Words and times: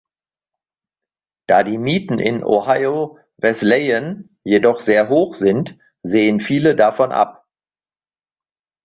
Da 1.47 1.61
die 1.61 1.77
Mieten 1.77 2.17
in 2.17 2.43
Ohio 2.43 3.19
Wesleyan 3.37 4.35
jedoch 4.43 4.79
sehr 4.79 5.09
hoch 5.09 5.35
sind, 5.35 5.77
sehen 6.01 6.39
viele 6.39 6.75
davon 6.75 7.11
ab. 7.11 7.47